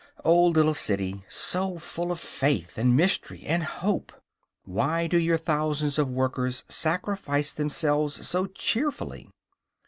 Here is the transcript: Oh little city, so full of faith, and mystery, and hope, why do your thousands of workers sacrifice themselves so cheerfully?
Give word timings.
Oh 0.25 0.45
little 0.47 0.73
city, 0.73 1.23
so 1.29 1.77
full 1.77 2.11
of 2.11 2.19
faith, 2.19 2.75
and 2.75 2.97
mystery, 2.97 3.43
and 3.45 3.61
hope, 3.61 4.11
why 4.63 5.05
do 5.05 5.15
your 5.19 5.37
thousands 5.37 5.99
of 5.99 6.09
workers 6.09 6.63
sacrifice 6.67 7.53
themselves 7.53 8.27
so 8.27 8.47
cheerfully? 8.47 9.29